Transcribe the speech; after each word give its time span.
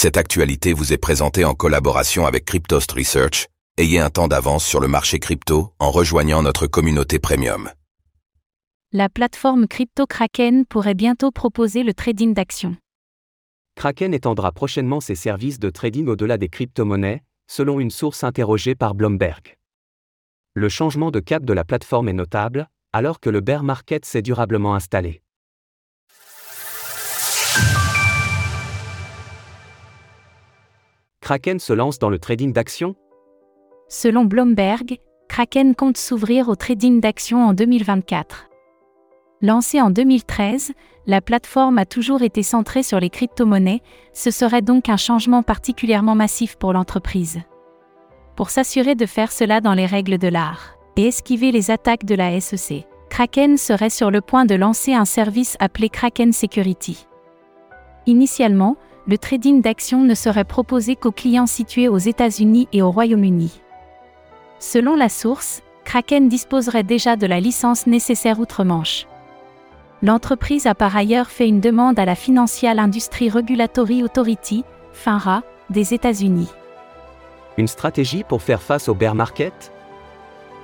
Cette 0.00 0.16
actualité 0.16 0.74
vous 0.74 0.92
est 0.92 0.96
présentée 0.96 1.44
en 1.44 1.54
collaboration 1.54 2.24
avec 2.24 2.44
Cryptost 2.44 2.92
Research. 2.92 3.48
Ayez 3.78 3.98
un 3.98 4.10
temps 4.10 4.28
d'avance 4.28 4.64
sur 4.64 4.78
le 4.78 4.86
marché 4.86 5.18
crypto 5.18 5.72
en 5.80 5.90
rejoignant 5.90 6.40
notre 6.40 6.68
communauté 6.68 7.18
premium. 7.18 7.68
La 8.92 9.08
plateforme 9.08 9.66
crypto 9.66 10.06
Kraken 10.06 10.66
pourrait 10.66 10.94
bientôt 10.94 11.32
proposer 11.32 11.82
le 11.82 11.94
trading 11.94 12.32
d'actions. 12.32 12.76
Kraken 13.74 14.14
étendra 14.14 14.52
prochainement 14.52 15.00
ses 15.00 15.16
services 15.16 15.58
de 15.58 15.68
trading 15.68 16.06
au-delà 16.06 16.38
des 16.38 16.48
crypto-monnaies, 16.48 17.24
selon 17.48 17.80
une 17.80 17.90
source 17.90 18.22
interrogée 18.22 18.76
par 18.76 18.94
Bloomberg. 18.94 19.56
Le 20.54 20.68
changement 20.68 21.10
de 21.10 21.18
cap 21.18 21.44
de 21.44 21.52
la 21.52 21.64
plateforme 21.64 22.08
est 22.08 22.12
notable, 22.12 22.68
alors 22.92 23.18
que 23.18 23.30
le 23.30 23.40
bear 23.40 23.64
market 23.64 24.04
s'est 24.04 24.22
durablement 24.22 24.76
installé. 24.76 25.22
Kraken 31.28 31.58
se 31.58 31.74
lance 31.74 31.98
dans 31.98 32.08
le 32.08 32.18
trading 32.18 32.54
d'actions 32.54 32.94
Selon 33.90 34.24
Bloomberg, 34.24 34.96
Kraken 35.28 35.74
compte 35.74 35.98
s'ouvrir 35.98 36.48
au 36.48 36.56
trading 36.56 37.02
d'actions 37.02 37.44
en 37.44 37.52
2024. 37.52 38.48
Lancée 39.42 39.82
en 39.82 39.90
2013, 39.90 40.72
la 41.06 41.20
plateforme 41.20 41.76
a 41.76 41.84
toujours 41.84 42.22
été 42.22 42.42
centrée 42.42 42.82
sur 42.82 42.98
les 42.98 43.10
crypto-monnaies, 43.10 43.82
ce 44.14 44.30
serait 44.30 44.62
donc 44.62 44.88
un 44.88 44.96
changement 44.96 45.42
particulièrement 45.42 46.14
massif 46.14 46.56
pour 46.56 46.72
l'entreprise. 46.72 47.42
Pour 48.34 48.48
s'assurer 48.48 48.94
de 48.94 49.04
faire 49.04 49.30
cela 49.30 49.60
dans 49.60 49.74
les 49.74 49.84
règles 49.84 50.16
de 50.16 50.28
l'art 50.28 50.78
et 50.96 51.08
esquiver 51.08 51.52
les 51.52 51.70
attaques 51.70 52.06
de 52.06 52.14
la 52.14 52.40
SEC, 52.40 52.86
Kraken 53.10 53.58
serait 53.58 53.90
sur 53.90 54.10
le 54.10 54.22
point 54.22 54.46
de 54.46 54.54
lancer 54.54 54.94
un 54.94 55.04
service 55.04 55.58
appelé 55.60 55.90
Kraken 55.90 56.32
Security. 56.32 57.06
Initialement, 58.06 58.78
le 59.08 59.16
trading 59.16 59.62
d'actions 59.62 60.02
ne 60.02 60.14
serait 60.14 60.44
proposé 60.44 60.94
qu'aux 60.94 61.12
clients 61.12 61.46
situés 61.46 61.88
aux 61.88 61.96
États-Unis 61.96 62.68
et 62.74 62.82
au 62.82 62.90
Royaume-Uni. 62.90 63.62
Selon 64.58 64.96
la 64.96 65.08
source, 65.08 65.62
Kraken 65.84 66.28
disposerait 66.28 66.82
déjà 66.82 67.16
de 67.16 67.26
la 67.26 67.40
licence 67.40 67.86
nécessaire 67.86 68.38
outre-Manche. 68.38 69.06
L'entreprise 70.02 70.66
a 70.66 70.74
par 70.74 70.94
ailleurs 70.94 71.28
fait 71.28 71.48
une 71.48 71.60
demande 71.60 71.98
à 71.98 72.04
la 72.04 72.14
Financial 72.14 72.78
Industry 72.78 73.30
Regulatory 73.30 74.04
Authority, 74.04 74.62
FINRA, 74.92 75.42
des 75.70 75.94
États-Unis. 75.94 76.50
Une 77.56 77.66
stratégie 77.66 78.24
pour 78.24 78.42
faire 78.42 78.60
face 78.60 78.90
au 78.90 78.94
bear 78.94 79.14
market? 79.14 79.72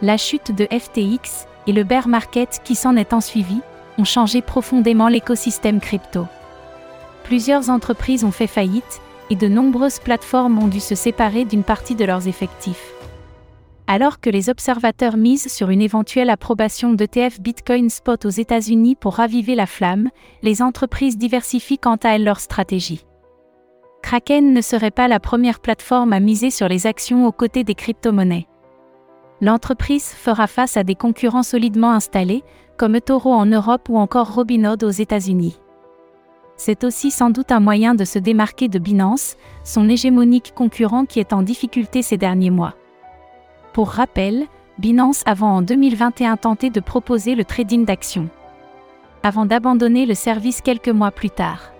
La 0.00 0.16
chute 0.16 0.50
de 0.50 0.66
FTX 0.66 1.46
et 1.66 1.72
le 1.72 1.84
bear 1.84 2.08
market 2.08 2.62
qui 2.64 2.74
s'en 2.74 2.96
est 2.96 3.12
ensuivi 3.12 3.60
ont 3.98 4.04
changé 4.04 4.40
profondément 4.40 5.08
l'écosystème 5.08 5.78
crypto 5.78 6.26
plusieurs 7.30 7.70
entreprises 7.70 8.24
ont 8.24 8.32
fait 8.32 8.48
faillite, 8.48 9.00
et 9.30 9.36
de 9.36 9.46
nombreuses 9.46 10.00
plateformes 10.00 10.58
ont 10.58 10.66
dû 10.66 10.80
se 10.80 10.96
séparer 10.96 11.44
d'une 11.44 11.62
partie 11.62 11.94
de 11.94 12.04
leurs 12.04 12.26
effectifs. 12.26 12.92
Alors 13.86 14.18
que 14.18 14.30
les 14.30 14.50
observateurs 14.50 15.16
misent 15.16 15.46
sur 15.46 15.70
une 15.70 15.80
éventuelle 15.80 16.28
approbation 16.28 16.92
d'ETF 16.92 17.40
Bitcoin 17.40 17.88
Spot 17.88 18.24
aux 18.24 18.30
États-Unis 18.30 18.96
pour 18.96 19.14
raviver 19.14 19.54
la 19.54 19.66
flamme, 19.66 20.08
les 20.42 20.60
entreprises 20.60 21.18
diversifient 21.18 21.78
quant 21.78 21.98
à 22.02 22.16
elles 22.16 22.24
leur 22.24 22.40
stratégie. 22.40 23.06
Kraken 24.02 24.52
ne 24.52 24.60
serait 24.60 24.90
pas 24.90 25.06
la 25.06 25.20
première 25.20 25.60
plateforme 25.60 26.12
à 26.12 26.18
miser 26.18 26.50
sur 26.50 26.66
les 26.66 26.88
actions 26.88 27.28
aux 27.28 27.32
côtés 27.32 27.62
des 27.62 27.76
crypto-monnaies. 27.76 28.48
L'entreprise 29.40 30.08
fera 30.08 30.48
face 30.48 30.76
à 30.76 30.82
des 30.82 30.96
concurrents 30.96 31.44
solidement 31.44 31.92
installés, 31.92 32.42
comme 32.76 32.96
eToro 32.96 33.32
en 33.32 33.46
Europe 33.46 33.88
ou 33.88 33.98
encore 33.98 34.34
Robinhood 34.34 34.82
aux 34.82 34.90
États-Unis 34.90 35.60
c'est 36.60 36.84
aussi 36.84 37.10
sans 37.10 37.30
doute 37.30 37.52
un 37.52 37.58
moyen 37.58 37.94
de 37.94 38.04
se 38.04 38.18
démarquer 38.18 38.68
de 38.68 38.78
Binance, 38.78 39.38
son 39.64 39.88
hégémonique 39.88 40.52
concurrent 40.54 41.06
qui 41.06 41.18
est 41.18 41.32
en 41.32 41.40
difficulté 41.40 42.02
ces 42.02 42.18
derniers 42.18 42.50
mois. 42.50 42.74
Pour 43.72 43.88
rappel, 43.88 44.46
Binance 44.76 45.22
avant 45.24 45.56
en 45.56 45.62
2021 45.62 46.36
tenté 46.36 46.68
de 46.68 46.80
proposer 46.80 47.34
le 47.34 47.46
trading 47.46 47.86
d'actions. 47.86 48.28
Avant 49.22 49.46
d'abandonner 49.46 50.04
le 50.04 50.12
service 50.12 50.60
quelques 50.60 50.90
mois 50.90 51.12
plus 51.12 51.30
tard. 51.30 51.72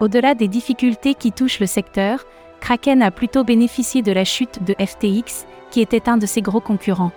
Au-delà 0.00 0.34
des 0.34 0.48
difficultés 0.48 1.14
qui 1.14 1.30
touchent 1.30 1.60
le 1.60 1.66
secteur, 1.66 2.26
Kraken 2.58 3.00
a 3.00 3.12
plutôt 3.12 3.44
bénéficié 3.44 4.02
de 4.02 4.10
la 4.10 4.24
chute 4.24 4.64
de 4.64 4.74
FTX, 4.84 5.46
qui 5.70 5.80
était 5.80 6.08
un 6.08 6.16
de 6.16 6.26
ses 6.26 6.42
gros 6.42 6.60
concurrents. 6.60 7.12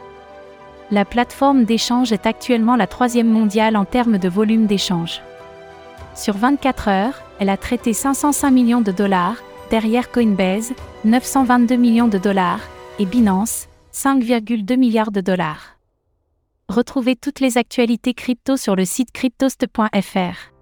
La 0.91 1.05
plateforme 1.05 1.63
d'échange 1.63 2.11
est 2.11 2.27
actuellement 2.27 2.75
la 2.75 2.85
troisième 2.85 3.31
mondiale 3.31 3.75
en 3.77 3.85
termes 3.85 4.19
de 4.19 4.29
volume 4.29 4.67
d'échange. 4.67 5.23
Sur 6.17 6.35
24 6.35 6.87
heures, 6.87 7.21
elle 7.39 7.49
a 7.49 7.57
traité 7.57 7.93
505 7.93 8.49
millions 8.49 8.81
de 8.81 8.91
dollars, 8.91 9.37
derrière 9.69 10.11
Coinbase, 10.11 10.73
922 11.05 11.75
millions 11.75 12.07
de 12.07 12.17
dollars, 12.17 12.61
et 12.97 13.05
Binance, 13.05 13.67
5,2 13.93 14.77
milliards 14.77 15.11
de 15.11 15.21
dollars. 15.21 15.77
Retrouvez 16.69 17.15
toutes 17.15 17.39
les 17.39 17.59
actualités 17.59 18.15
crypto 18.15 18.57
sur 18.57 18.75
le 18.75 18.83
site 18.83 19.11
cryptost.fr. 19.11 20.56